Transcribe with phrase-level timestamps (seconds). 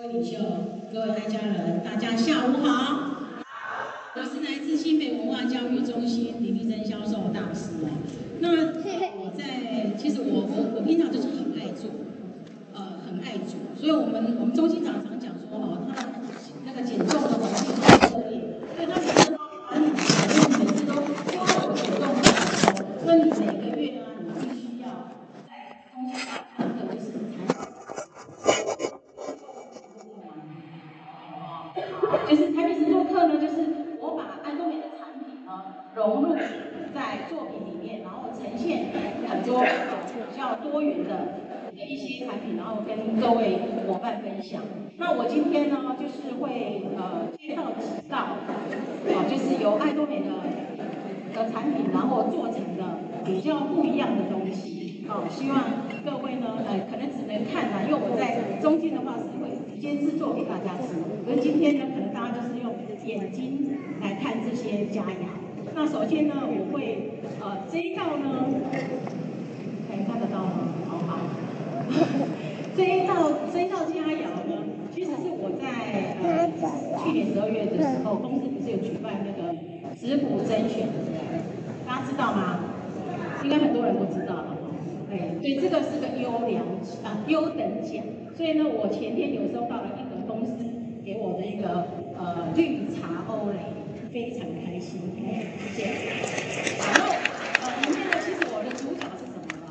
[0.00, 0.38] 各位领袖，
[0.90, 3.10] 各位爱家人，大家下午好。
[4.16, 7.90] 我是来自新北文化教育中心李立珍销售大师哦。
[8.40, 8.56] 那我
[9.36, 11.90] 在，其实我我我平常就是很爱做，
[12.72, 16.02] 呃，很爱做，所以我们我们中心常常讲说哦，他
[16.64, 17.84] 那个减重的话环境很
[18.16, 18.40] 恶劣，
[18.74, 19.36] 所以他每次都
[19.68, 19.84] 把你，
[20.56, 22.32] 每次都要求减重的时
[22.80, 25.12] 候，所以你每个月啊，你必须要
[25.44, 27.52] 在中心上看的就是产品，
[32.28, 33.58] 就是产品实作课呢，就是。
[35.96, 36.34] 融入
[36.94, 38.86] 在作品里面，然后呈现
[39.28, 41.12] 很多比较多元的
[41.74, 44.62] 一些产品，然后跟各位伙伴分享。
[44.96, 48.40] 那我今天呢，就是会呃介绍几道啊，
[49.28, 50.30] 就是由爱多美的
[51.34, 52.96] 的产品，然后做成的
[53.26, 55.04] 比较不一样的东西。
[55.06, 55.58] 好，希望
[56.04, 60.94] 各位呢，呃，可能只能看啊，因为我在中间的话是会直接制作给大家吃。
[61.28, 65.26] 而今天呢，可能大家就是用眼睛来看这些佳肴。
[65.74, 68.46] 那首先呢，我会呃这一道呢，
[69.90, 70.70] 可以看得到吗？
[70.88, 71.18] 好好。
[72.76, 74.62] 这一道这一道佳肴呢，
[74.94, 76.46] 其实是我在呃
[77.02, 79.50] 去年十二月的时候，公司不是有举办那个
[79.98, 80.94] 食谱甄选的，
[81.84, 82.69] 大家知道吗？
[83.42, 84.44] 应该很多人都知道了。
[84.44, 84.56] 哈
[85.10, 86.62] 哎，对，这个是个优良
[87.02, 88.02] 啊优等奖，
[88.36, 90.54] 所以呢，我前天有收到了一个公司
[91.04, 91.86] 给我的一个
[92.18, 93.58] 呃绿茶欧蕾。
[94.12, 94.98] 非常开心，
[95.72, 96.10] 谢谢。
[96.82, 97.14] 然后
[97.62, 99.70] 呃，里面呢，其实我的主角是什么呢？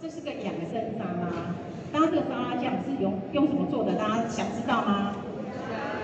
[0.00, 1.50] 这是个养生沙拉。
[1.92, 3.94] 刚刚这个沙拉酱是用用什么做的？
[3.98, 5.16] 大家想知道吗？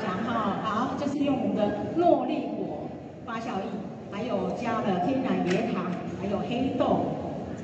[0.03, 2.91] 想哈，好，就是用我们的诺丽果
[3.25, 3.71] 发酵液，
[4.11, 5.87] 还有加了天然椰糖，
[6.21, 7.07] 还有黑豆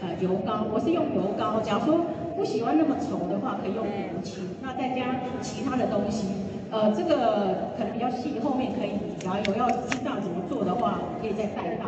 [0.03, 0.67] 呃油膏。
[0.73, 2.01] 我是用油膏，假如说
[2.37, 6.29] 不喜欢那么稠的话，可以用油漆，那再加其他的东西。
[6.71, 11.87] 呃，这个可能比较细，后面可以，然后有要知道怎么做的话，可以再带到。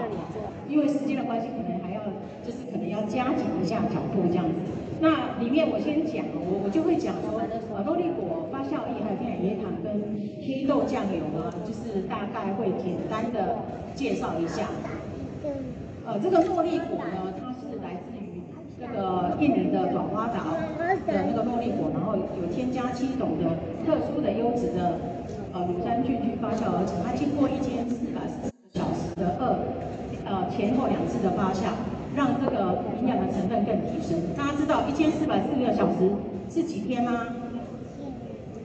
[0.69, 2.00] 因为时间的关系，可能还要
[2.44, 4.54] 就是可能要加紧一下脚步这样子。
[5.00, 7.43] 那里面我先讲，我我就会讲说，
[7.75, 9.91] 呃，诺丽果发酵液还有天然椰糖跟
[10.41, 13.59] 黑豆酱油啊，就是大概会简单的
[13.94, 14.71] 介绍一下。
[16.06, 18.41] 呃，这个诺丽果呢，它是来自于
[18.78, 20.55] 这个印尼的爪哇岛
[21.05, 23.50] 的那个诺丽果，然后有添加七种的。
[23.87, 24.99] 特殊的优质的
[25.53, 29.55] 呃乳酸菌去发酵而成，它经过一千四百四十小时的二
[30.27, 31.71] 呃前后两次的发酵，
[32.16, 34.19] 让这个营养的成分更提升。
[34.37, 36.11] 大家知道一千四百四十个小时
[36.50, 37.27] 是几天吗？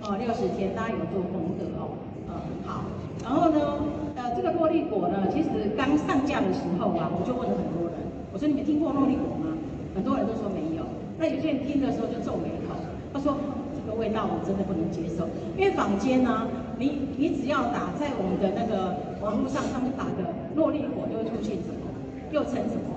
[0.01, 1.93] 哦，六十天，大家有做功课哦。
[2.29, 2.33] 嗯，
[2.65, 2.81] 好。
[3.21, 3.77] 然后呢，
[4.15, 7.99] 呃，这个诺丽果呢，其实刚上架的时候啊，我就问了很多人，
[8.31, 9.51] 我说你们听过诺丽果吗？
[9.93, 10.87] 很多人都说没有。
[11.19, 12.79] 那有些人听的时候就皱眉头，
[13.11, 13.35] 他说
[13.75, 13.99] 这个。
[13.99, 15.27] 味道我真的不能接受，
[15.59, 16.47] 因为坊间呢，
[16.79, 21.91] 你你只要打在我们的那个网络上，他们打的诺丽果就会出现什么，
[22.31, 22.87] 又称什么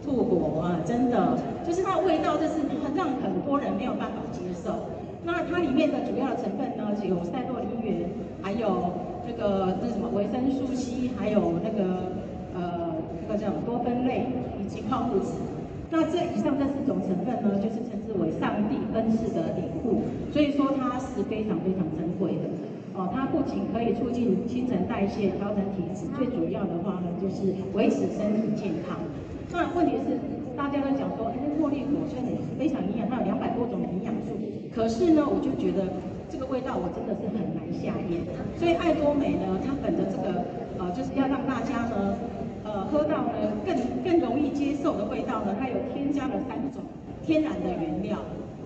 [0.00, 1.36] 兔果啊，真的
[1.66, 2.62] 就是它的味道就是
[2.94, 4.86] 让很多人没有办法接受。
[5.24, 8.08] 那它里面的主要的成分呢，有赛洛梨园，
[8.40, 8.94] 还有
[9.26, 12.12] 这个那什么维生素 C，还有那个
[12.54, 14.26] 呃这个叫多酚类
[14.62, 15.32] 以及矿物质。
[15.90, 22.46] 那这以上这四种成分呢，就是称之为上帝恩赐的礼物，所以说它是非常非常珍贵的。
[22.94, 28.96] 哦，它不仅可以促进新陈代谢、调整体质，最主要的话呢，就是维持身体健康。
[29.52, 30.18] 那问题是，
[30.56, 32.26] 大家都讲说，哎，诺丽果虽然
[32.58, 34.34] 非常营养，它有两百多种营养素，
[34.74, 35.86] 可是呢，我就觉得
[36.36, 38.20] 这个味道我真的是很难下咽。
[38.60, 40.44] 所以爱多美呢，它本着这个，
[40.76, 42.12] 呃，就是要让大家呢。
[42.66, 46.82] 呃，喝到呢更更容易接受的味道呢，它有添加了三种
[47.24, 48.18] 天然的原料，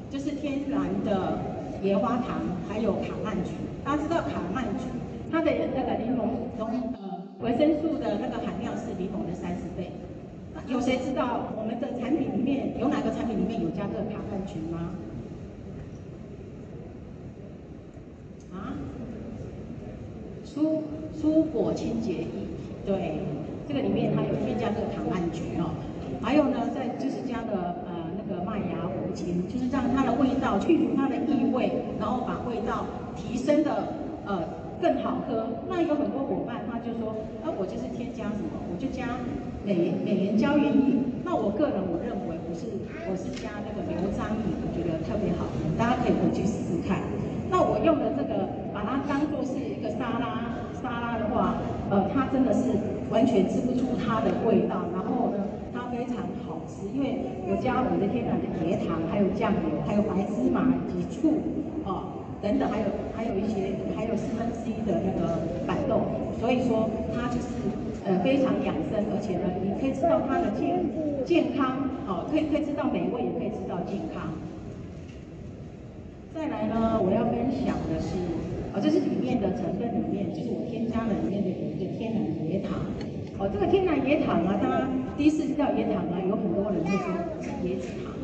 [0.08, 1.36] 就是天然的
[1.84, 3.52] 椰花糖，还有卡曼曲。
[3.84, 4.88] 大家知道卡曼曲，
[5.30, 9.92] 它的那个柠檬中呃维生素的那个含量是柠檬的三十倍。
[10.66, 14.94] 有谁知道我们的产品里面有哪个产品里面有加这个卡曼曲吗？
[18.54, 18.72] 啊？
[20.50, 20.82] 蔬
[21.14, 22.26] 蔬果清洁液，
[22.84, 23.20] 对。
[23.68, 25.70] 这个里面它有添加这个糖胺菊哦，
[26.20, 27.54] 还有呢，在就是加的
[27.86, 31.70] 呃那个麦芽糊精，就是让它的味道去除它的异味，
[32.00, 32.82] 然后把味道
[33.14, 33.94] 提升的
[34.26, 34.42] 呃
[34.82, 35.46] 更好喝。
[35.68, 37.14] 那有很多伙伴他就说，
[37.46, 39.22] 那、啊、我就是添加什么，我就加
[39.62, 40.98] 美美颜胶原液。
[41.22, 42.66] 那我个人我认为不是，
[43.06, 46.98] 我是加那个牛樟饮，我觉得特别好喝，大家可以回去试试看。
[47.48, 48.39] 那我用的这个，
[49.40, 51.56] 把它当做是一个沙拉沙拉的话，
[51.90, 53.00] 呃，它真的是。
[53.10, 55.42] 完全吃不出它的味道，然后呢，
[55.74, 56.14] 它非常
[56.46, 57.18] 好吃，因为
[57.50, 61.42] 有加我们的天然的椰糖，还有酱油，还有白芝麻以及醋，
[61.82, 66.06] 哦，等等，还有还有一些，还有四分之一的那个板豆，
[66.38, 67.50] 所以说它就是
[68.06, 70.78] 呃非常养生，而且呢，你可以吃到它的健
[71.26, 74.30] 健康，哦，可以可以吃到美味，也可以吃到健康。
[76.32, 78.14] 再来呢，我要分享的是，
[78.72, 82.78] 哦，这是里面的成分里面，就是我添加了里面的有一个天然椰糖。
[83.38, 84.86] 哦，这个天然椰糖啊，它
[85.16, 87.10] 第一次知道椰糖啊，有很多人会说
[87.42, 88.14] 是椰子糖。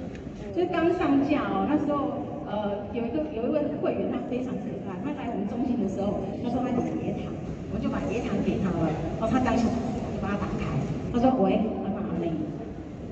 [0.55, 7.29] 就是刚上架哦，那时候呃有一个有一位会员，他非常可爱，他来我们中心的时候，他说他有椰糖，
[7.75, 8.87] 我就把椰糖给他了。
[9.19, 10.79] 然后他当时就把它打开，
[11.13, 12.31] 他说喂，他哪里？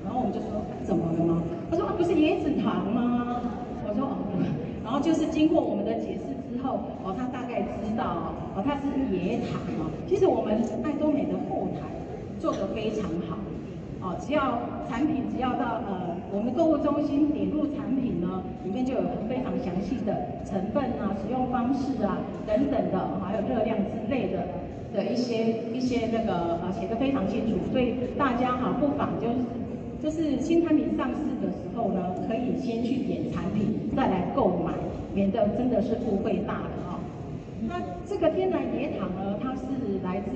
[0.07, 1.43] 然后我们就说怎么了吗？
[1.69, 3.41] 他说啊，不是椰子糖吗？
[3.85, 4.25] 我说哦，
[4.83, 5.74] 然后就是经过我，
[8.05, 9.89] 大概知道哦，它是野塔哦。
[10.07, 11.81] 其实我们爱多美的后台。
[12.37, 13.37] 做得非常好，
[14.03, 14.59] 哦，只要
[14.89, 20.13] 产品只要到呃我们购物中心点入产品呢，里面就有非常详细的
[20.45, 24.45] 成分啊、使用方式啊等等的，还有热量之类的
[24.93, 29.35] 的一些一些那个呃写得非常清楚，所以大家哈不妨就是
[30.03, 34.73] 就是新产品上市的时候呢，可以先去点产品再来购买，
[35.15, 36.69] 免得真的是误会大了。
[37.67, 39.63] 那这个天然椰糖呢，它是
[40.03, 40.31] 来自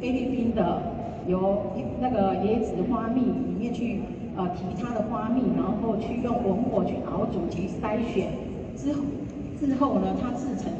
[0.00, 0.82] 菲律宾的。
[1.26, 1.72] 由
[2.02, 4.02] 那个椰子花蜜里面去
[4.36, 8.28] 呃提它的花蜜，然后去用文火去熬煮及筛选
[8.76, 9.00] 之后，
[9.58, 10.70] 之后呢，它制成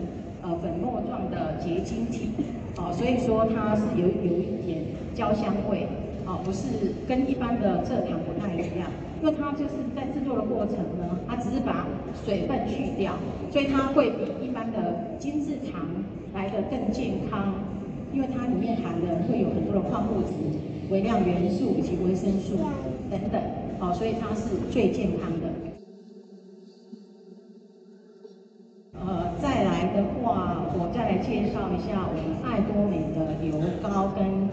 [0.43, 2.29] 呃粉末状的结晶体，
[2.77, 4.85] 哦，所以说它是有有一点
[5.15, 5.87] 焦香味，
[6.27, 8.91] 哦，不是跟一般的蔗糖不太一样，
[9.25, 11.87] 因为它就是在制作的过程呢，它只是把
[12.27, 13.15] 水分去掉，
[13.51, 15.89] 所以它会比一般的精制糖
[16.35, 17.55] 来得更健康。
[18.13, 20.35] 因为它里面含的会有很多的矿物质、
[20.91, 22.59] 微量元素以及维生素
[23.11, 23.41] 等等，
[23.79, 25.49] 好，所以它是最健康的。
[28.93, 34.49] 呃，再来的话，我再来介绍一下我们爱多美的油膏跟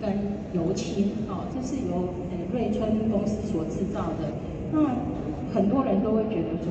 [0.00, 4.32] 跟油漆，哦，这是由呃瑞春公司所制造的。
[4.72, 4.80] 那
[5.54, 6.70] 很多人都会觉得说，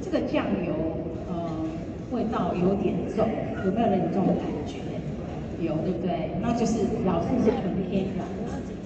[0.00, 0.72] 这个酱油
[1.28, 1.50] 呃
[2.12, 3.26] 味道有点重，
[3.64, 4.78] 有没有人有这种感觉？
[5.60, 6.30] 有对不对？
[6.42, 8.28] 那就是表示是纯天然，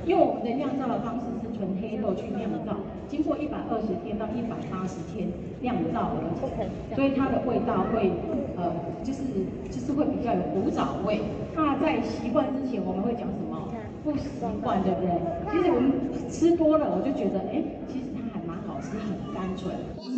[0.07, 2.79] 因为我们的酿造的方式是纯黑豆去酿造，
[3.09, 5.27] 经过一百二十天到一百八十天
[5.61, 8.13] 酿造而成，所以它的味道会
[8.57, 8.71] 呃，
[9.03, 9.21] 就是
[9.69, 11.21] 就是会比较有古早味。
[11.57, 13.67] 那在习惯之前，我们会讲什么？
[14.05, 14.25] 不习
[14.63, 15.11] 惯，对不对？
[15.53, 15.93] 其实我们
[16.31, 19.75] 吃多了，我就觉得，哎，其实它还蛮好吃，很单纯，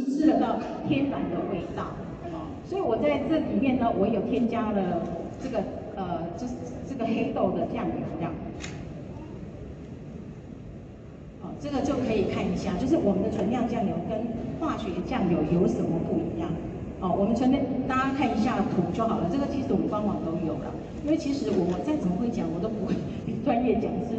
[0.08, 0.58] 吃得到
[0.88, 1.84] 天然的味道
[2.32, 2.46] 哦。
[2.64, 5.02] 所以我在这里面呢，我有添加了
[5.42, 5.62] 这个。
[5.94, 6.54] 呃，就是
[6.88, 8.32] 这个黑豆的酱油这样，
[11.42, 14.18] 哦，这个就可以看一下，就是我们的纯酿酱油跟
[14.58, 16.48] 化学酱油有什么不一样？
[17.00, 19.28] 哦，我们纯的大家看一下图就好了。
[19.30, 20.72] 这个其实我们官网都有了，
[21.04, 22.94] 因为其实我再怎么会讲，我都不会
[23.26, 24.14] 比专业讲师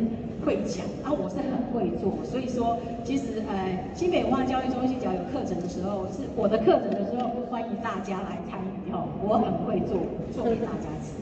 [0.46, 9.96] 会讲啊，我是很会做，所以说其实呃，新北文化教育中心只要有课程的时候，是我的课程的时候，欢迎大家来参与哦，我很会做，
[10.36, 11.16] 做给大家吃。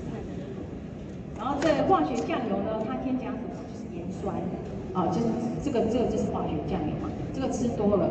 [1.37, 3.53] 然后这化学酱油呢，它添加什么？
[3.69, 4.33] 就是盐酸，
[4.93, 5.25] 啊，就是
[5.63, 7.09] 这个这个就是化学酱油嘛。
[7.33, 8.09] 这个吃多了，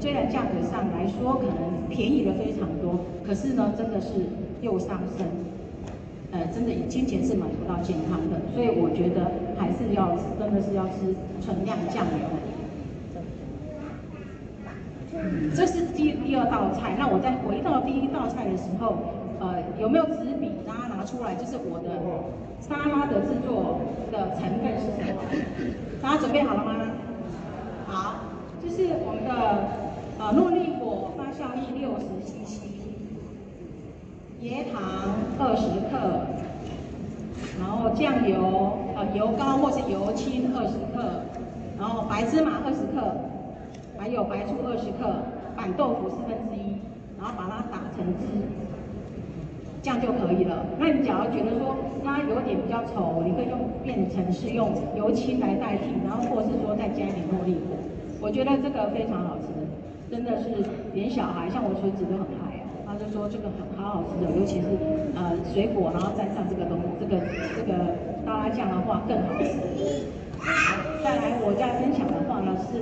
[0.00, 4.08] 虽然价格上来说可能便宜了非常多，可是呢，真的是
[4.60, 5.26] 又伤身，
[6.32, 8.40] 呃，真的金钱是买不到健康的。
[8.54, 11.14] 所以我觉得还是要真的是要吃
[11.44, 12.26] 纯酿酱油。
[15.54, 16.96] 这是第第二道菜。
[16.98, 18.96] 那我再回到第一道菜的时候，
[19.40, 20.50] 呃，有没有纸笔？
[20.66, 21.90] 大家拿出来，就是我的。
[22.58, 23.78] 沙拉的制作
[24.10, 25.20] 的成分是什么？
[26.02, 26.74] 大家准备好了吗？
[27.86, 28.14] 好，
[28.64, 29.30] 就是我们的
[30.18, 32.75] 呃诺丽果发酵液六十 CC，
[34.42, 34.82] 椰糖
[35.38, 35.96] 二十克，
[37.58, 41.22] 然后酱油呃油膏或是油清二十克，
[41.78, 43.00] 然后白芝麻二十克，
[43.96, 45.08] 还有白醋二十克，
[45.56, 46.76] 板豆腐四分之一，
[47.18, 48.26] 然后把它打成汁。
[49.82, 50.66] 这样就可以了。
[50.78, 57.78] 那你假如觉得说它有点比较稠，你可以用变成是用油清来代替，然后或是说再加一点茉莉果。
[58.20, 59.46] 我觉得这个非常好吃，
[60.10, 60.50] 真的是
[60.92, 62.45] 连小孩像我孙子都很爱。
[62.96, 64.66] 他就说这个很好好吃的，尤其是
[65.14, 67.20] 呃水果，然后蘸上这个东，这个
[67.52, 67.76] 这个
[68.24, 70.08] 沙拉酱的话更好吃。
[70.40, 72.80] 好，再来我再分享的话呢是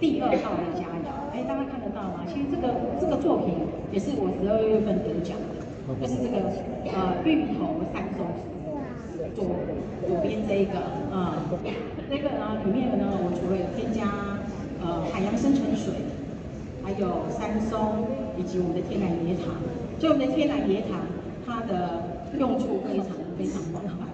[0.00, 1.30] 第二道的佳肴。
[1.30, 2.26] 哎，大家看得到吗？
[2.26, 3.54] 其实这个这个作品
[3.92, 5.62] 也是我十二月份得奖的。
[6.00, 6.50] 就是这个
[6.90, 8.26] 呃芋头三松
[9.06, 9.54] 丝，左
[10.08, 10.82] 左边这一个
[11.14, 11.38] 啊，
[12.10, 14.02] 这个呢里面呢，我除了有添加
[14.82, 15.94] 呃海洋深层水，
[16.84, 18.04] 还有山松
[18.36, 19.56] 以及我们的天然椰糖，
[19.98, 21.00] 所以我们的天然椰糖
[21.46, 22.04] 它的
[22.38, 23.06] 用处非常
[23.38, 24.04] 非常广泛。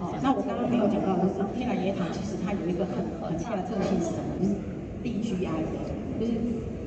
[0.00, 4.34] 哦，那我刚刚没有讲到的是天然椰糖，其实它有一个很很大的特性是什么？
[4.40, 4.54] 就是
[5.02, 5.76] 低 GI 的，
[6.18, 6.32] 就是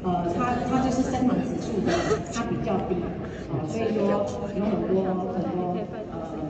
[0.03, 1.91] 呃它它就是升糖指数的
[2.33, 2.95] 它比较低，
[3.51, 5.77] 啊、所以说有很多很多
[6.09, 6.41] 呃。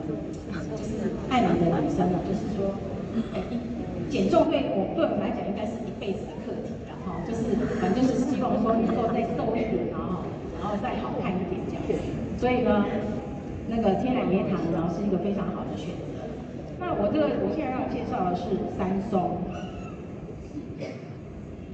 [0.72, 2.72] 就是爱美的女生呢，就是说，
[4.08, 6.72] 减重对我对我们来讲应该是一辈子的课题
[7.04, 7.42] 好，就是
[7.80, 10.24] 反正就是希望说能够再瘦一点，然后
[10.60, 11.82] 然后再好看一点这样。
[12.38, 12.84] 所以呢，
[13.68, 16.22] 那个天然椰糖呢是一个非常好的选择。
[16.78, 18.42] 那我这个我现在要介绍的是
[18.76, 19.38] 三松，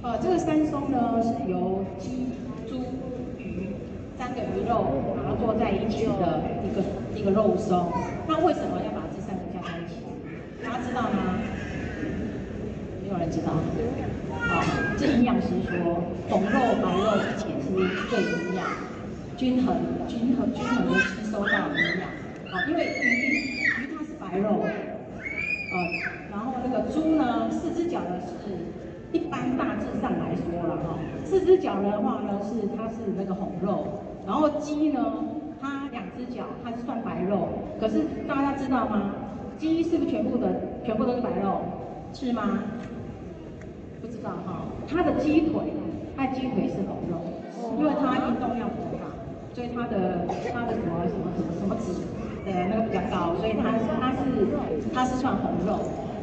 [0.03, 2.29] 呃，这个三松呢是由鸡、
[2.67, 2.77] 猪、
[3.37, 3.73] 鱼
[4.17, 4.85] 三个鱼肉
[5.17, 6.83] 然后做在一起的一个
[7.19, 7.91] 一个肉松。
[8.27, 10.05] 那为什么要把这三个加在一起？
[10.63, 11.41] 大家知道吗？
[13.01, 13.53] 没有人知道。
[14.47, 14.61] 好，
[14.99, 17.71] 这营养师说，红肉白肉一起吃
[18.09, 18.67] 最营养，
[19.37, 19.77] 均衡
[20.09, 22.09] 均衡均衡的吸收到营养。
[22.51, 23.07] 好，因为鱼
[23.79, 25.73] 鱼它是白肉，呃，
[26.29, 28.33] 然后那个猪呢，四只脚的是
[29.13, 35.23] 一般大致上来说了哈，四只脚的话呢是它是那个红肉，然后鸡呢，
[35.61, 37.47] 它两只脚它是算白肉，
[37.79, 39.13] 可是大家知道吗？
[39.57, 41.61] 鸡是不是全部的全部都是白肉？
[42.11, 42.59] 是吗？
[44.01, 44.65] 不知道哈。
[44.87, 45.73] 它的鸡腿，
[46.15, 47.21] 它的鸡腿是红肉，
[47.77, 49.05] 因为它运动量比较大，
[49.53, 51.91] 所以它的它的什么什么什么什么脂
[52.45, 54.17] 呃那个比较高，所以它它是
[54.93, 55.79] 它是算红肉。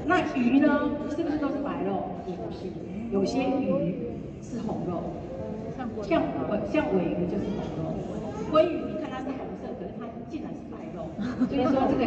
[0.06, 2.02] 那鱼呢，是不是都是白肉？
[2.26, 2.66] 也不是，
[3.10, 3.96] 有些鱼
[4.42, 5.14] 是红肉，
[5.76, 6.22] 像像
[6.72, 7.94] 像鮪鱼就是红肉，
[8.52, 11.06] 鲑鱼你看它是红色，可是它竟然是白肉，
[11.46, 12.02] 所以说这个。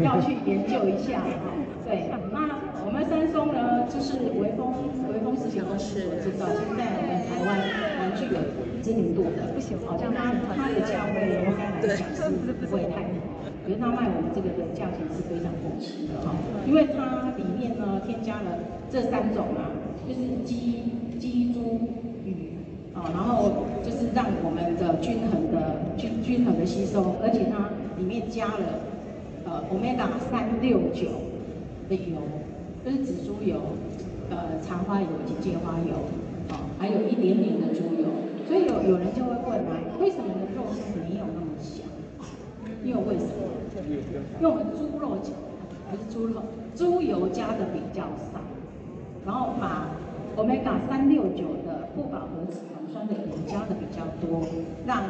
[0.00, 1.52] 要去研究一下哈，
[1.86, 2.48] 对，那
[2.92, 4.68] 我们三松呢，就是微风
[5.08, 7.56] 微风食品公司所制造，现在我们台湾
[7.96, 8.36] 蛮具有
[8.84, 13.16] 知名度的，不行好像它它的价位应该来讲是不会太低，
[13.64, 16.36] 可是它卖我们这个的价钱是非常合适的哈，
[16.68, 18.60] 因为它里面呢添加了
[18.92, 19.72] 这三种啊，
[20.04, 20.84] 就是鸡
[21.18, 21.88] 鸡猪
[22.28, 22.60] 鱼
[22.92, 28.84] 啊，然后就是让我们的均衡的均均衡的吸收，而且它里面加了。
[29.44, 31.08] 呃，Omega 三六九
[31.88, 32.22] 的油，
[32.84, 33.60] 就是紫苏油、
[34.30, 35.94] 呃，茶花油以及芥花油，
[36.50, 38.08] 哦，还有一点点的猪油。
[38.48, 41.86] 所以有有人就会问啊，为什么你的肉松没有那么香？
[42.84, 43.32] 因为为什么？
[44.40, 45.32] 因为我们猪肉酱
[45.90, 46.42] 不是猪肉，
[46.74, 48.40] 猪油加的比较少，
[49.24, 49.86] 然后把
[50.36, 54.42] Omega 三六九的不饱和脂肪酸的油加的比较多，
[54.86, 55.04] 让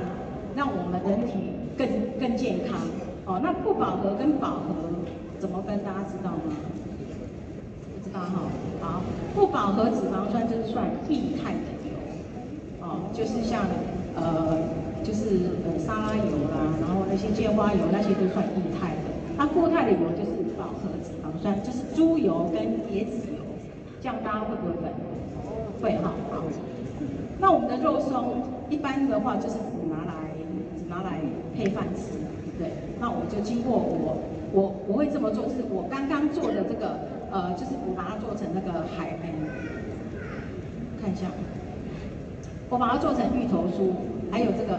[0.54, 1.88] 让我们人体更
[2.20, 2.78] 更健康。
[3.24, 4.74] 哦，那不饱和跟饱和
[5.38, 5.78] 怎么分？
[5.82, 6.52] 大家知道吗？
[8.12, 8.42] 不知道哈。
[8.80, 9.02] 好，
[9.34, 11.96] 不饱和脂肪酸就是算液态的油，
[12.80, 13.64] 哦，就是像
[14.14, 14.58] 呃，
[15.02, 19.10] 就是呃沙拉油啦，然后那些芥花油那些都算液态的。
[19.36, 23.40] 那固态的油就是饱和脂肪酸，就是猪油跟椰子油，
[24.00, 24.92] 这样大家会不会分？
[25.80, 26.12] 会哈。
[26.30, 26.44] 好，
[27.38, 30.12] 那我们的肉松一般的话就是只拿来
[30.76, 31.18] 只拿来
[31.56, 32.18] 配饭吃。
[32.58, 32.68] 对，
[33.00, 34.18] 那我就经过我
[34.52, 37.00] 我我会这么做，是我刚刚做的这个
[37.32, 39.32] 呃，就是我把它做成那个海，哎，
[41.00, 41.26] 看一下，
[42.68, 43.88] 我把它做成芋头酥，
[44.30, 44.78] 还有这个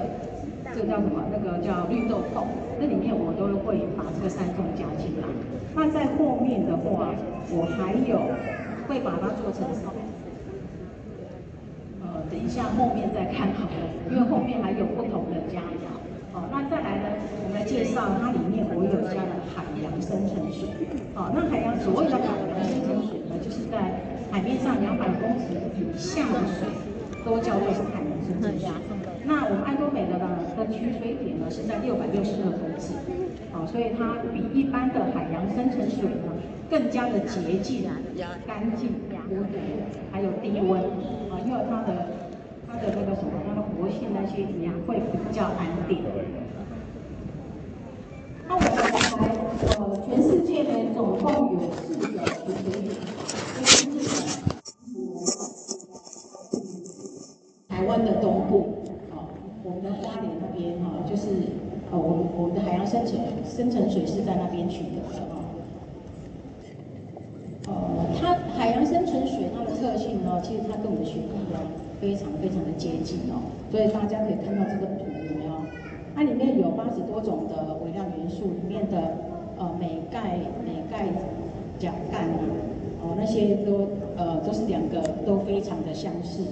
[0.70, 1.26] 这个叫什么？
[1.34, 2.46] 那个叫绿豆椪，
[2.80, 5.26] 那里面我都会把这个三种加进来。
[5.74, 7.10] 那在后面的话，
[7.50, 8.22] 我还有
[8.88, 9.94] 会把它做成什么？
[12.06, 15.90] 呃，等一下后面再看好了，因为后面还有不同的加料。
[16.34, 17.14] 好，那再来呢？
[17.46, 20.66] 我们来介绍它里面我有加了海洋深层水。
[21.14, 24.02] 好，那海洋所谓的海洋深层水呢，就是在
[24.34, 26.66] 海面上两百公尺以下的水
[27.22, 28.66] 都叫做是海洋深层水。
[29.30, 30.26] 那我们安多美的呢
[30.58, 32.98] 的取水点呢是在六百六十二公尺。
[33.54, 36.34] 好，所以它比一般的海洋深层水呢
[36.66, 37.86] 更加的洁净、
[38.50, 38.90] 干净、
[39.30, 39.62] 无毒，
[40.10, 40.82] 还有低温。
[41.30, 42.23] 啊，因为它的。
[42.74, 46.02] 它的那个什么，它的活性那些营养会比较安定。
[48.48, 48.82] 那我们来，
[49.78, 52.90] 呃，全世界呢总共有四个取水点，
[53.62, 54.02] 就是日
[56.50, 59.30] 本、台湾的东部，哦，
[59.64, 61.30] 我们的花莲那边哈，就是
[61.92, 65.38] 呃，我们我们的海洋深层深层水是在那边取得的啊。
[67.68, 67.72] 呃，
[68.20, 71.60] 它海洋深层水它的特性呢，其实它跟我们的血液呢。
[72.04, 73.40] 非常非常的接近哦，
[73.72, 75.56] 所以大家可以看到这个图有没有？
[76.14, 78.98] 它里面有八十多种的微量元素，里面的
[79.58, 81.08] 呃镁钙、镁钙、
[81.80, 82.44] 钾钙啊，
[83.02, 86.44] 哦那些都呃都是两个都非常的相似。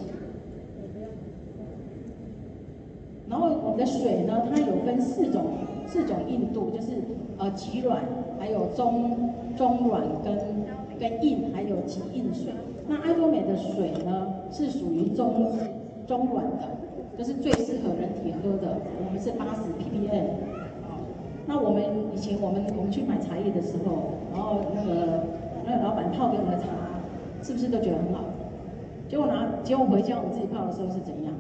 [3.30, 5.44] 然后我们的水呢，它有分四种
[5.86, 6.94] 四种硬度，就是
[7.38, 8.02] 呃极软，
[8.40, 10.34] 还有中中软跟
[10.98, 12.54] 跟硬，还有极硬水。
[12.88, 15.54] 那爱多美的水呢，是属于中
[16.06, 16.68] 中软的，
[17.18, 18.78] 就是最适合人体喝的。
[19.00, 20.26] 我们是八十 ppm。
[20.84, 21.00] 啊，
[21.48, 21.82] 那我们
[22.14, 25.24] 以前我们我们去买茶叶的时候，然后那个
[25.66, 26.68] 那个老板泡给我们的茶，
[27.42, 28.26] 是不是都觉得很好？
[29.08, 31.34] 结果拿结果回家我们自己泡的时候是怎样？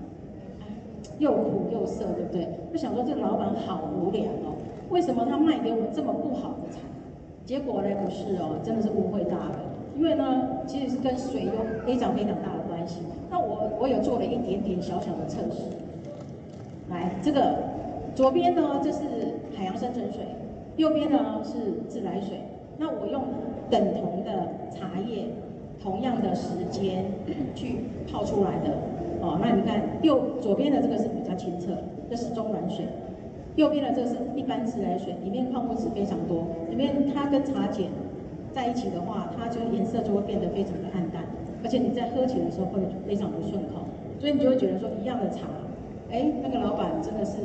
[1.20, 2.48] 又苦又涩，对不对？
[2.72, 4.56] 就想说这老板好无良哦，
[4.89, 6.80] 为什么他卖给我们这么不好的茶？
[7.46, 9.60] 结果呢，不是哦，真的是误会大了。
[9.96, 11.51] 因为呢，其实是跟水有
[11.86, 12.71] 非常非常大的。
[13.82, 15.64] 我有做了一点点小小的测试。
[16.92, 17.58] 来，这个
[18.14, 19.00] 左边呢，这是
[19.58, 20.22] 海洋深层水，
[20.78, 22.38] 右边呢是自来水。
[22.78, 23.24] 那我用
[23.72, 25.26] 等同的茶叶，
[25.82, 27.06] 同样的时间
[27.56, 27.78] 去
[28.12, 28.78] 泡出来的。
[29.20, 31.72] 哦，那你看右左边的这个是比较清澈，
[32.08, 32.86] 这是中软水；
[33.56, 37.88] 右边的这个是一般自来水，里面矿物质非常多，里面它跟茶碱
[38.52, 41.24] 在一起的话，它就颜色就会变得非常的暗淡，
[41.63, 43.86] 而且你在喝起来的时候会非常的顺口，
[44.20, 45.48] 所以你就会觉得说一样的茶，
[46.10, 47.38] 哎，那个老板真的是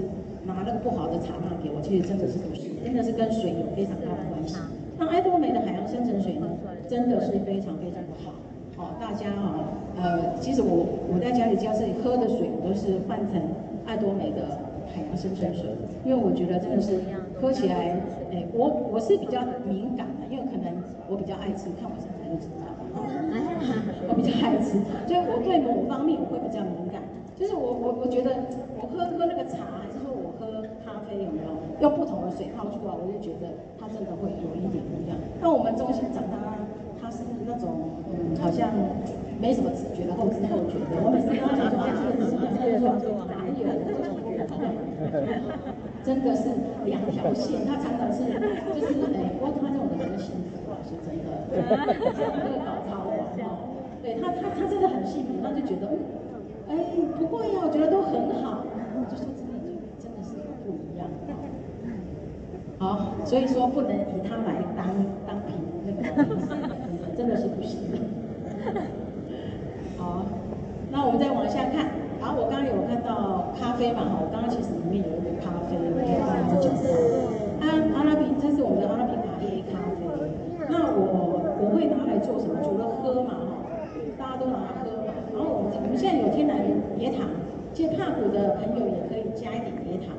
[0.44, 4.56] 拿那个不好的茶卖给我，其实真的是不是，真的是跟水有非常大的关系。
[4.99, 6.49] 那爱多美的海洋深层水呢，
[6.88, 8.32] 真的是非常非常的好。
[8.78, 9.64] 哦，大家啊、
[9.96, 13.40] 呃，其实我我在家里家自己喝的水，我都是换成
[13.87, 14.61] 爱多美的
[14.92, 15.64] 海洋深层水，
[16.04, 17.00] 因为我觉得真的是
[17.40, 17.96] 喝起来，
[18.32, 20.73] 哎，我我是比较敏感的，因为可能
[21.08, 22.65] 我比较爱吃，看我身材就知道，
[24.09, 27.03] 我比较爱吃，所以我对某方面我会比较敏感，
[27.35, 28.31] 就是我我我觉得
[28.81, 35.17] 我喝喝那个茶，还是说我喝咖啡有没有用不同的水泡出来，我就觉得它真的会有一点不一样。
[35.41, 36.37] 那我们中心长大。
[36.99, 38.69] 他是那种嗯，好像
[39.41, 40.97] 没什么直觉的后知后觉的。
[41.05, 43.62] 我每次跟他讲说，这个是不是他就说哪有？
[46.06, 46.48] 真的是
[46.84, 51.26] 两条线，他常常是就是哎，不过他这种人很幸福啊，是真的。
[51.50, 56.38] 那个搞超玩哦，对他他他真的很幸福，他就觉得嗯
[56.69, 56.71] 哎
[57.19, 58.62] 不会呀，我觉得都很好，
[59.10, 61.10] 就说真的就真的是不一样。
[62.78, 64.86] 好，所以说不能以他来当
[65.26, 66.02] 当凭那个。
[67.16, 67.99] 真的是不行的。
[69.99, 70.23] 好，
[70.92, 71.96] 那我们再往下看。
[73.58, 76.69] 咖啡嘛，哈，我刚刚其实里面有一杯咖啡，我可以帮你们讲。
[77.64, 77.64] 阿
[77.97, 80.04] 阿拉比，这是我们的阿拉比卡黑咖啡。
[80.69, 82.60] 那我我会拿来做什么？
[82.62, 83.64] 除了喝嘛，哈，
[84.16, 85.12] 大家都拿来喝嘛。
[85.32, 86.60] 然后我们我们现在有天然
[87.00, 87.28] 椰糖，
[87.73, 90.12] 其实怕苦的朋友也可以加一点椰糖，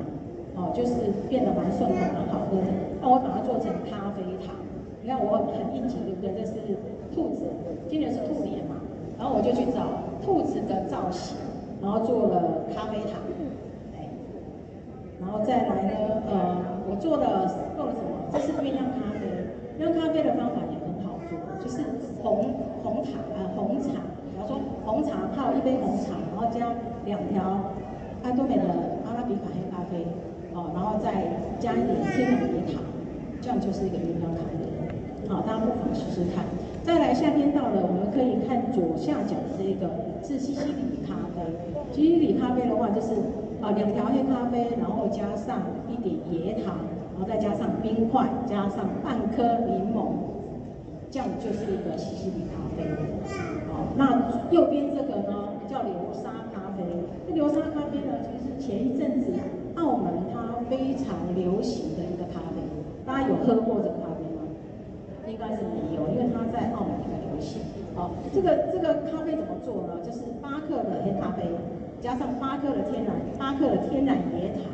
[0.58, 2.70] 哦，就是变得蛮顺口、蛮好喝的。
[3.00, 4.54] 那我把它做成咖啡糖。
[5.02, 6.44] 你看我很应景，对不对？
[6.44, 6.76] 这是
[7.14, 7.46] 兔子，
[7.88, 8.76] 今年是兔年嘛，
[9.16, 11.36] 然后我就去找兔子的造型，
[11.80, 13.22] 然后做了咖啡糖，
[13.94, 14.08] 哎，
[15.20, 16.58] 然后再来呢，呃，
[16.90, 18.26] 我做了做了什么？
[18.32, 19.24] 这是鸳鸯咖啡，
[19.78, 21.82] 鸳鸯咖啡的方法也很好做，就是
[22.22, 22.50] 红
[22.82, 23.94] 红茶呃红茶，
[24.26, 26.66] 比方说红茶泡一杯红茶，然后加
[27.04, 27.72] 两条
[28.22, 28.64] 爱多美的
[29.06, 30.04] 阿拉比卡黑咖啡，
[30.52, 31.14] 哦，然后再
[31.60, 32.82] 加一点天然椰糖，
[33.40, 34.58] 这样就是一个鸳鸯咖啡。
[35.28, 36.44] 好，大家不妨试试看。
[36.88, 39.92] 再来，夏天到了，我们可以看左下角这个
[40.24, 41.44] 是西西里咖啡。
[41.92, 43.12] 西西里咖啡的话，就是
[43.60, 46.80] 啊两条黑咖啡，然后加上一点椰糖，
[47.12, 50.16] 然后再加上冰块，加上半颗柠檬，
[51.10, 52.88] 这样就是一个西西里咖啡。
[53.68, 56.80] 好，那右边这个呢叫流沙咖啡。
[57.28, 59.28] 那流沙咖啡呢，其实前一阵子
[59.76, 62.64] 澳门它非常流行的一个咖啡。
[63.04, 64.07] 大家有喝过这个
[65.30, 67.60] 应该是没有，因为它在澳门比较流行。
[67.94, 70.00] 好，这个这个咖啡怎么做呢？
[70.04, 71.44] 就是八克的黑咖啡，
[72.00, 74.72] 加上八克的天然八克的天然椰糖，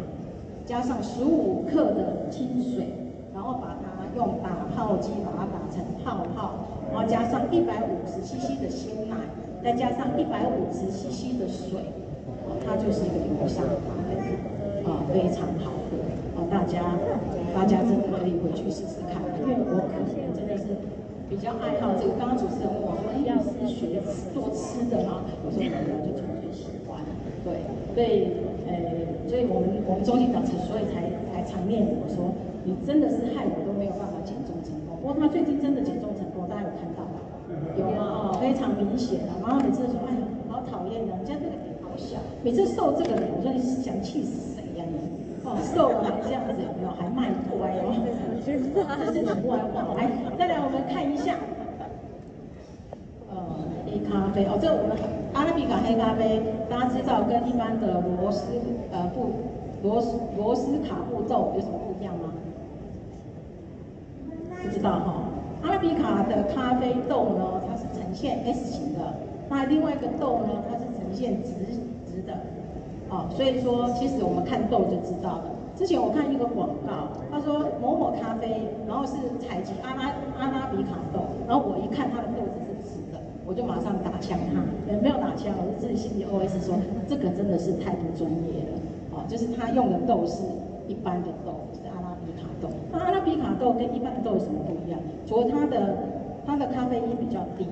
[0.65, 2.87] 加上十五克的清水，
[3.35, 6.55] 然后把它用打泡机把它打成泡泡，
[6.93, 9.17] 然后加上一百五十 CC 的鲜奶，
[9.63, 11.81] 再加上一百五十 CC 的水，
[12.65, 14.39] 它就是一个流沙咖啡，
[14.85, 15.97] 啊，非常好喝。
[16.37, 16.83] 啊，大家
[17.55, 20.24] 大家真的可以回去试试看，因为我可能。
[21.35, 23.99] 比较爱好这个，刚刚主持人问我说：“哎，要是学
[24.31, 27.03] 做吃的吗？”我说：“没有，就纯粹喜欢。”
[27.43, 28.39] 对，所以，
[28.71, 32.31] 呃，所以我们我们中心长之所以才才常念我说
[32.63, 37.19] ：“你真的是害我都没有办法减重成功。”不过他最近真的减重成功，大家有看到吗？
[37.75, 39.35] 有啊，非常明显的。
[39.43, 42.15] 然后每次说：“哎呀，好讨厌的，人家这个脸好小。”
[42.47, 45.03] 每次瘦这个脸，我说：“你是想气死谁呀你？”
[45.63, 46.91] 瘦了还这样子，有没有？
[46.99, 47.95] 还卖乖哦，
[48.45, 49.95] 这是题外话。
[49.95, 51.37] 来，再来我们看一下，
[53.31, 53.37] 呃，
[53.87, 54.97] 黑咖啡哦，这我们
[55.33, 58.45] 阿拉比卡黑咖啡，大家知道跟一般的罗斯
[58.93, 59.31] 呃不
[59.83, 62.33] 罗斯罗斯卡布豆有什么不一样吗？
[64.63, 65.25] 不知道哈、哦。
[65.63, 69.15] 阿拉比卡的咖啡豆呢，它是呈现 S 型的，
[69.49, 71.51] 那另外一个豆呢，它是呈现直。
[73.15, 75.55] 哦，所以说其实我们看豆就知道了。
[75.79, 86.75] 之前我看一个广告，他说某某咖啡，然后是采集阿拉阿拉比卡豆，然后我一看他的豆子是直的，我就马上打枪他，也没有打枪，我就自己心里 OS 说，
[87.07, 88.75] 这个真的是太不专业了。
[89.15, 90.43] 哦，就是他用的豆是
[90.91, 92.67] 一般的豆，就是阿拉比卡豆。
[92.91, 94.99] 那阿拉比卡豆跟一般的豆有什么不一样？
[95.27, 95.99] 除了它的
[96.45, 97.67] 它的咖啡因比较低。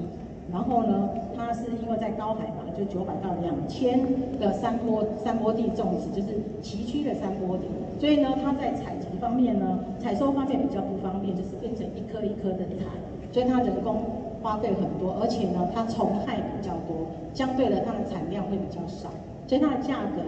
[0.53, 4.01] 然后呢，它是因为在高海拔，就九百到两千
[4.39, 7.65] 的山坡山坡地种植，就是崎岖的山坡地，
[7.99, 12.85] 所以呢，它在采集方面呢，采收方面比较不方便，就是变成一颗一颗的采，
[13.33, 14.03] 所以它人工
[14.43, 19.09] 花费很多，而且呢，它虫害比较多，相对的它的产量会比较少，
[19.47, 20.23] 所以它的价格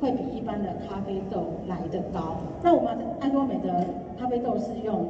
[0.00, 2.36] 会比一般的咖啡豆来得高。
[2.62, 3.86] 那我们爱多美的
[4.18, 5.06] 咖啡豆是用。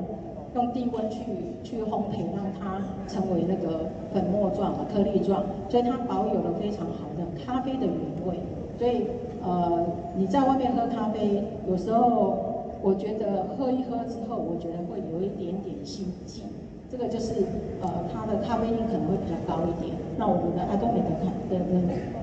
[0.57, 1.21] 用低温去
[1.63, 7.95] 去烘焙，让它成为那个粉末状、颗粒状，所以它保有了非常好的咖啡的原
[8.27, 8.41] 味。
[8.79, 9.07] 所以
[9.43, 16.43] 呃，你在外面喝咖啡，有时候我觉得喝一喝之后，我觉得会有一点点心悸。
[16.91, 17.35] 这个就是
[17.83, 19.95] 呃，它的咖啡因可能会比较高一点。
[20.17, 21.81] 那我们的爱多美的咖的的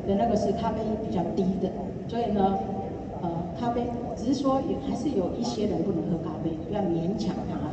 [0.08, 1.70] 的那个是咖啡因比较低的，
[2.08, 2.58] 所以呢，
[3.22, 3.84] 呃，咖啡
[4.16, 7.73] 只是说也还是有一些人不能喝咖啡，不要勉强他喝。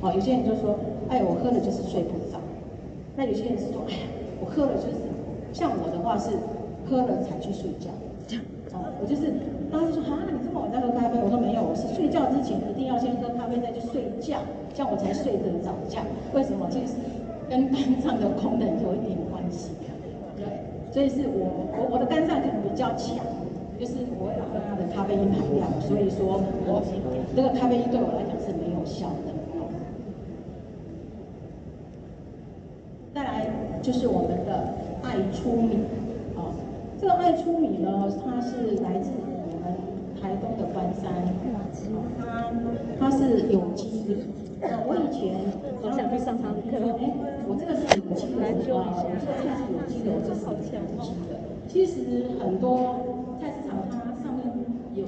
[0.00, 2.38] 哦，有些人就说，哎，我喝了就是睡不着。
[3.16, 4.06] 那有些人是说，哎呀，
[4.38, 5.02] 我喝了就是，
[5.52, 6.30] 像我的话是
[6.86, 7.90] 喝了才去睡觉。
[8.30, 9.26] 这样哦，我就是，
[9.74, 11.18] 大家就说，哈，你这么晚在喝咖啡？
[11.18, 14.38] 我说没有，我是睡觉之前一定要先喝咖啡再去睡觉，
[14.70, 15.98] 这样我才睡得着觉。
[16.30, 16.70] 为什么？
[16.70, 16.94] 其实
[17.50, 19.74] 跟肝脏的功能有一点关系。
[20.38, 20.46] 对，
[20.94, 23.18] 所以是我我我的肝脏可能比较强，
[23.74, 26.78] 就是我会喝它的咖啡因含量，所以说我
[27.34, 29.34] 这个咖啡因对我来讲是没有效的。
[33.88, 34.52] 就是我们的
[35.00, 35.80] 爱初米，
[36.36, 36.52] 啊，
[37.00, 39.80] 这个爱初米呢，它是来自我们
[40.20, 41.08] 台东的关山，
[42.20, 42.52] 它
[43.00, 44.04] 它是有机
[44.60, 44.84] 的。
[44.84, 45.40] 我以前
[45.80, 47.16] 好想去上堂课，哎，
[47.48, 48.44] 我这个是有机的
[48.76, 50.52] 啊，我这个菜是有机的，我这是有
[51.00, 51.40] 机的。
[51.66, 54.44] 其实很多菜市场它上面
[54.92, 55.06] 有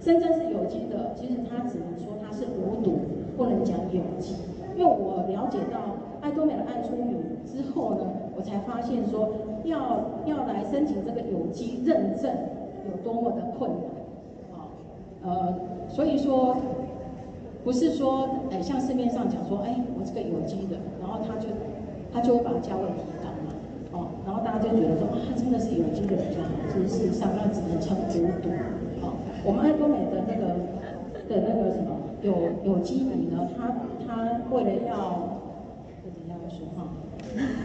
[0.00, 2.94] 真正是有机的，其实它只能说它是无毒，
[3.36, 4.36] 不能讲有机。
[4.76, 5.78] 因为我了解到
[6.20, 8.00] 爱多美的爱初米之后呢。
[8.36, 9.28] 我才发现说
[9.64, 9.78] 要
[10.24, 12.32] 要来申请这个有机认证
[12.88, 14.64] 有多么的困难啊，
[15.22, 15.54] 呃，
[15.90, 16.56] 所以说
[17.62, 21.48] 不是说哎像市面上讲说哎我这个有机的，然后他就
[22.10, 23.52] 他就会把价位提高嘛，
[23.92, 28.48] 哦，然后大家就觉得说啊真的是有机的比较好，其实事实上那只能称无毒，
[29.04, 29.12] 哦，
[29.44, 30.56] 我们爱多美的那个
[31.28, 32.32] 的那个什么有
[32.64, 33.68] 有机米呢，它
[34.10, 35.38] 他为了要。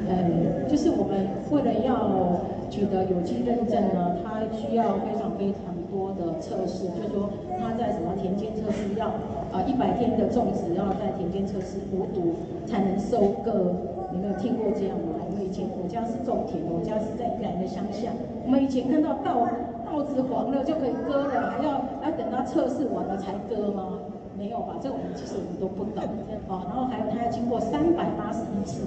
[0.07, 7.27] 嗯，就是我们为了要取得有机认证呢，它需要非常非常多的测试，就是说
[7.57, 9.07] 它在什么田间测试要
[9.51, 12.35] 啊一百天的种植，要在田间测试无毒
[12.67, 13.73] 才能收割。
[14.13, 15.17] 你没有听过这样吗？
[15.25, 18.11] 我们以前我家是种田，我家是在宜兰的乡下，
[18.45, 19.49] 我们以前看到稻
[19.83, 23.97] 稻子黄了就可以割了，还要要等它测试完了才割吗？
[24.37, 24.75] 没有吧？
[24.81, 26.03] 这个我们其实我们都不懂
[26.47, 26.63] 啊。
[26.67, 28.83] 然后还有它要经过三百八十一次。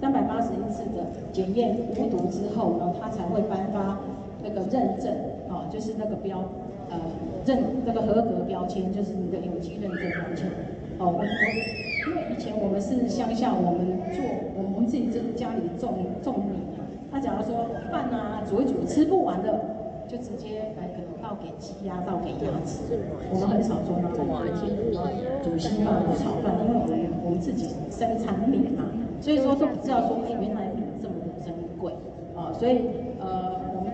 [0.00, 3.98] 三百八十一次的检验无毒之后呢，他才会颁发
[4.42, 5.12] 那个认证，
[5.46, 6.38] 啊，就是那个标，
[6.88, 6.96] 呃，
[7.44, 10.48] 认那个合格标签，就是你的有机认证标签。
[10.98, 11.24] 哦，我我
[12.08, 14.24] 因为以前我们是乡下，我们做
[14.56, 19.60] 我们自己在家里种种米啊，他假如说饭啊煮一煮吃不完的，
[20.08, 22.98] 就直接来可能倒给鸡鸭，倒给鸭吃。
[23.30, 24.26] 我们很少做那种
[25.42, 28.84] 煮稀饭或炒饭，因为我们我们自己生产米嘛。
[29.20, 31.92] 所以说都不知道说，哎，原来米这么的珍贵
[32.34, 32.50] 啊！
[32.58, 32.88] 所以
[33.20, 33.92] 呃，我们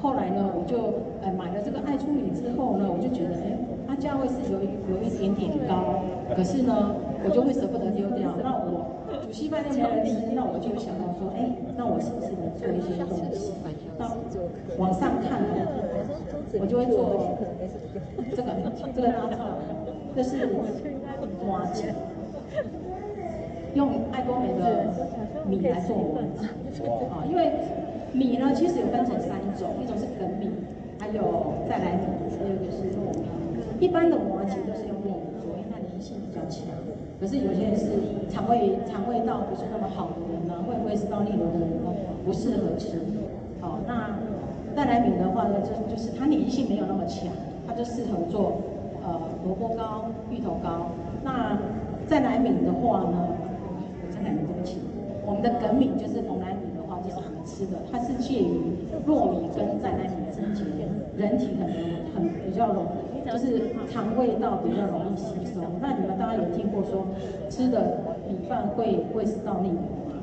[0.00, 6.04] 后来呢，我就呃买了这个爱出米之后呢，我就觉得，哎，它价位是有一有一点点高，
[6.36, 8.30] 可是呢，我就会舍不得丢掉。
[8.42, 8.99] 那我
[9.30, 11.46] 煮稀饭又没人吃，那我就想到说，哎，
[11.78, 13.54] 那我是不是能做一些东西？
[13.96, 14.10] 到
[14.76, 15.54] 网上看呢，
[16.58, 17.38] 我就会做
[18.34, 18.50] 这个
[18.90, 19.38] 这个大菜，
[20.16, 20.50] 这是
[21.46, 21.94] 麻糬。
[23.74, 24.90] 用爱多美的
[25.46, 26.26] 米来做我们
[27.14, 27.52] 啊，因为
[28.12, 30.50] 米呢其实有分成三种，一种是粳米，
[30.98, 33.30] 还有再来米，还有一个是糯米。
[33.78, 36.66] 一般的麻糬都是用糯米做，因为它粘性比较强。
[37.20, 37.84] 可是有些人是
[38.30, 41.92] 肠胃肠胃道不是那么好的人呢，会不会是胃食道逆流的人呢，
[42.24, 42.96] 不适合吃。
[43.60, 44.16] 好，那
[44.74, 47.28] 再来米的话呢，就就是它粘性没有那么强，
[47.68, 48.62] 它就适合做
[49.04, 50.92] 呃萝卜糕、芋头糕。
[51.22, 51.58] 那
[52.06, 53.36] 再来米的话呢，
[54.00, 54.78] 我再来米对不起，
[55.26, 60.40] 我们的梗米就是蓬莱米的话，就是我们吃的，它是介于糯米跟再来米之
[60.72, 61.76] 间，人体可能
[62.16, 63.09] 很比较容易。
[63.30, 65.60] 就是肠胃道比较容易吸收。
[65.80, 67.06] 那你们大家有听过说
[67.48, 70.18] 吃的米饭会胃食道逆流吗？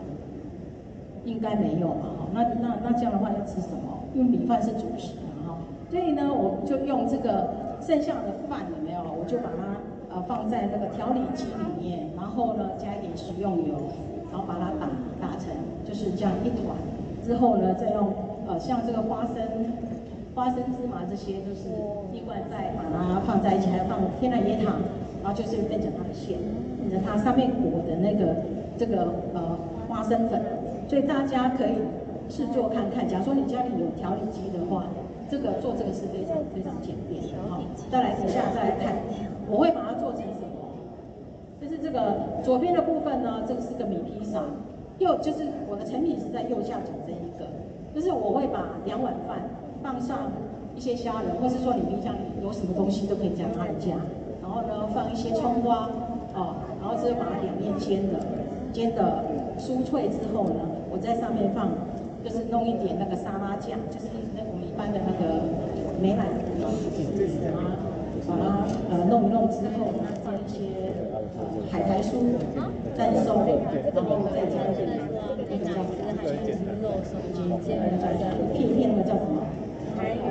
[1.24, 2.28] 应该没有嘛，哈。
[2.34, 4.04] 那那那这样的话要吃什么？
[4.14, 5.58] 因为米饭是主食嘛，哈。
[5.90, 7.48] 所以呢，我就用这个
[7.80, 9.00] 剩下的饭有没有？
[9.18, 13.76] 我就把它呃放在那个调理机里面，然后呢加一点食用油，
[14.32, 14.90] 然后把它打
[15.22, 15.48] 打成
[15.86, 16.76] 就是这样一团。
[17.24, 18.14] 之后呢，再用
[18.48, 19.36] 呃像这个花生。
[20.38, 21.66] 花生、芝麻这些都是
[22.14, 24.78] 一罐，再把它放在一起，还要放天然椰糖，
[25.24, 26.38] 然后就是变成它的馅，
[26.78, 28.36] 变成它上面裹的那个
[28.78, 29.58] 这个呃
[29.90, 30.40] 花生粉。
[30.88, 31.74] 所以大家可以
[32.30, 33.10] 试做看看。
[33.10, 34.86] 假如说你家里有调理机的话，
[35.28, 37.34] 这个做这个是非常非常简便的。
[37.50, 37.58] 哈，
[37.90, 38.94] 再来底下再来看，
[39.50, 40.70] 我会把它做成什么？
[41.60, 44.44] 就是这个左边的部分呢，这个是个米披萨，
[45.00, 47.50] 右就是我的成品是在右下角这一个，
[47.96, 49.42] 就是我会把两碗饭。
[49.84, 50.32] 放上
[50.76, 53.96] 一些虾仁，或是说你冰箱里有什么东西都可以加它来加，
[54.42, 55.90] 然后呢放一些葱花，
[56.36, 58.20] 哦，然后之后把它两面煎的，
[58.74, 59.24] 煎的
[59.58, 60.62] 酥脆之后呢，
[60.92, 61.70] 我在上面放，
[62.24, 65.42] 就是弄一点那个沙拉酱，就是那我们一般的那个
[66.02, 66.78] 美乃滋，然后
[68.28, 71.24] 把它呃弄一弄之后呢，放一些呃
[71.72, 72.22] 海苔酥、
[72.98, 75.00] 蛋松，然后再加一点
[75.50, 75.90] 那个叫什
[77.48, 77.56] 么？
[78.54, 79.47] 片片那个叫什么？
[79.98, 80.22] 柴鱼，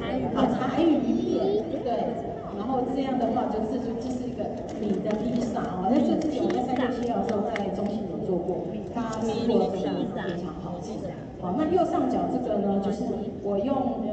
[0.00, 2.32] 柴鱼啊，柴鱼片，对。
[2.56, 4.44] 然后这样的话，就是就这是一个
[4.80, 5.92] 你的披萨哦。
[5.92, 10.92] 那这之前我在三月七号的时候在中心有做过，它做的非常非常好吃。
[11.40, 13.04] 好，那右上角这个呢，就是
[13.42, 14.04] 我用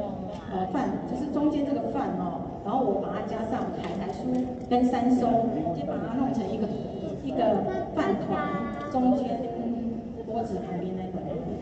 [0.52, 4.28] 呃饭，就是中间这个饭哦，然后我把它加上海苔酥
[4.68, 6.66] 跟山松，就把它弄成一个
[7.22, 9.38] 一个饭团，中间
[10.26, 11.20] 锅子旁边那个。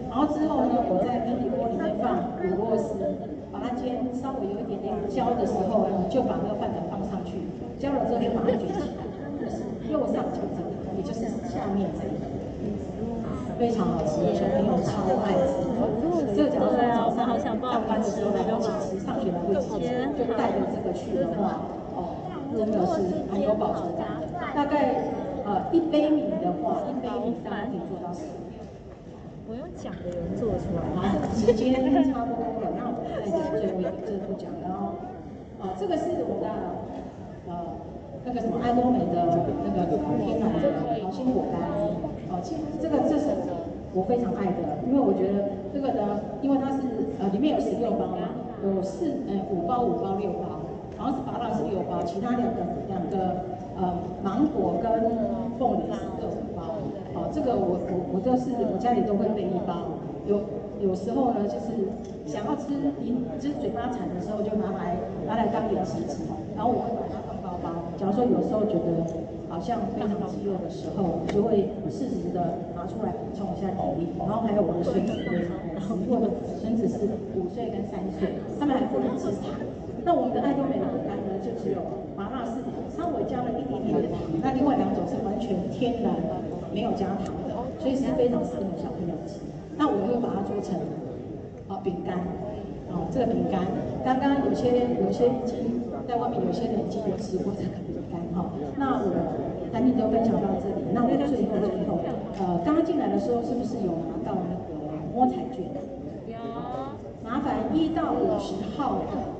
[0.09, 2.97] 然后之后呢，我在平底锅里面放五螺丝，
[3.59, 7.43] 把它煎稍微有一点点焦的时候呢，就把那个饭团放上去，
[7.79, 9.03] 焦了之后就把它卷起来，
[9.43, 12.23] 就是右上角这个，也就是下面这个，
[13.59, 15.67] 非常好吃，小朋友超爱吃。
[16.37, 21.59] 这个假如说早上上班的时候来不及吃，上学来不及吃，就带着这个去的话，
[21.97, 22.15] 哦，
[22.55, 24.23] 真的是很有饱足感。
[24.55, 25.03] 大概
[25.45, 28.21] 呃一杯米的话，一杯米大概可以做到十。
[29.49, 31.73] 我用讲的人做出来，好，时间
[32.13, 32.58] 差不多
[33.31, 34.95] 了，那我们再讲最后一个，这个不讲了哦。
[35.61, 36.47] 啊，这个是我的
[37.49, 37.77] 呃
[38.25, 39.27] 那个什么爱多美的
[39.65, 41.59] 那个天然的好心果干，
[42.31, 43.27] 哦，其实这个这是
[43.93, 46.83] 我非常爱的，因为我觉得这个呢，因为它是
[47.19, 48.19] 呃里面有十六包嘛，
[48.63, 50.63] 有四呃五包五包六包，
[50.97, 53.43] 然后是芭乐是六包，其他两个两个
[53.75, 54.89] 呃芒果跟
[55.59, 56.79] 凤梨各五包。
[57.15, 60.41] 哦这个我我我都是我家里都会备一包，有
[60.79, 61.89] 有时候呢就是
[62.29, 67.73] 想要吃，你就是嘴巴馋的时候就拿来拿来当零食吃，然后我会把它放包包。
[67.97, 69.01] 假如说有时候觉得
[69.49, 74.13] 好像非常饥饿的时候，我就会适时的拿出来补充一下体力。
[74.21, 75.17] 然后还有我的孙子，
[75.73, 76.29] 然后我的
[76.61, 79.57] 孙子是五岁跟三岁，他们还不能吃糖。
[80.05, 81.81] 那我们的爱多美的果干呢，就只有
[82.13, 82.61] 麻辣是
[82.93, 86.45] 稍微加了一点点的糖，那另外两种是完全天然的。
[86.69, 89.41] 没有加糖的，所以是非常适合小朋友吃。
[89.81, 90.77] 那我会把它做成
[91.69, 92.19] 啊饼干，
[92.91, 93.61] 哦这个饼干，
[94.05, 98.51] 刚刚有些有些已经在外面，有些人已经有吃过这个饼干哈。
[98.77, 99.13] 那我
[99.73, 100.89] 赶紧都分享到这里。
[100.93, 102.01] 那我最后最后，
[102.41, 104.75] 呃，刚刚进来的时候是不是有拿到那个
[105.15, 105.69] 摸彩券？
[106.27, 106.37] 有。
[107.23, 109.39] 麻烦一到五十号的。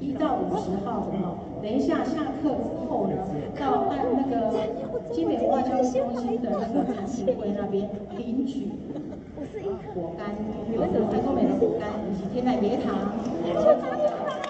[0.00, 3.14] 一到五十号的哈，等一下下课之后呢，
[3.54, 4.50] 到按那个
[5.12, 8.70] 金美化教育中心的那个产品柜那边领取
[9.94, 10.26] 果干，
[10.72, 10.88] 有爱
[11.20, 14.49] 多美的果干以及天然椰糖。